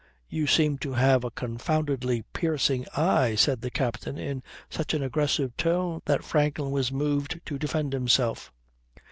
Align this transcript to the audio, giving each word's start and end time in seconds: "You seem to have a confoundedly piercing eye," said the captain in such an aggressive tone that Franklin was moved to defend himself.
"You 0.31 0.47
seem 0.47 0.79
to 0.79 0.93
have 0.93 1.23
a 1.23 1.29
confoundedly 1.29 2.23
piercing 2.33 2.87
eye," 2.97 3.35
said 3.35 3.61
the 3.61 3.69
captain 3.69 4.17
in 4.17 4.41
such 4.67 4.95
an 4.95 5.03
aggressive 5.03 5.55
tone 5.57 6.01
that 6.05 6.23
Franklin 6.23 6.71
was 6.71 6.91
moved 6.91 7.39
to 7.45 7.59
defend 7.59 7.93
himself. 7.93 8.51